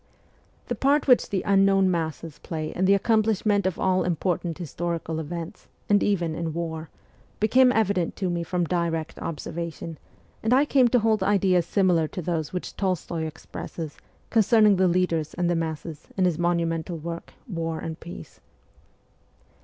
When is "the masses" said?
15.51-16.07